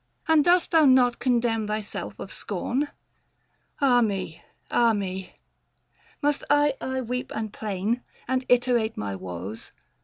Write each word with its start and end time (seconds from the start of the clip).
And 0.27 0.43
dost 0.43 0.71
thou 0.71 0.85
not 0.85 1.19
condemn 1.19 1.67
thyself 1.67 2.17
of 2.17 2.33
scorn? 2.33 2.87
Ah 3.79 4.01
me, 4.01 4.41
ah 4.71 4.93
me! 4.93 5.35
Must 6.23 6.43
I 6.49 6.73
aye 6.81 7.01
weep 7.01 7.31
and 7.35 7.53
plain, 7.53 8.01
And 8.27 8.43
iterate 8.49 8.97
my 8.97 9.15
woes 9.15 9.71